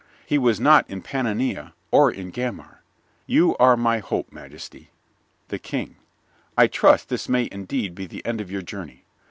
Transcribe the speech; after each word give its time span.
He 0.25 0.39
was 0.39 0.59
not 0.59 0.89
in 0.89 1.03
Pannonia 1.03 1.73
or 1.91 2.09
in 2.11 2.31
Gamar. 2.31 2.79
You 3.27 3.55
are 3.57 3.77
my 3.77 3.99
hope, 3.99 4.31
majesty. 4.31 4.89
THE 5.49 5.59
KING 5.59 5.95
I 6.57 6.65
trust 6.65 7.07
this 7.09 7.29
may 7.29 7.47
indeed 7.51 7.93
be 7.93 8.07
the 8.07 8.25
end 8.25 8.41
of 8.41 8.49
your 8.49 8.63
journey. 8.63 9.05